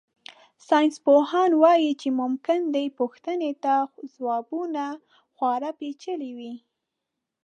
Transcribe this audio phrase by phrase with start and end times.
[0.67, 3.73] ساینسپوهان وایي چې ممکن دې پوښتنې ته
[4.13, 4.83] ځوابونه
[5.33, 6.53] خورا پېچلي وي.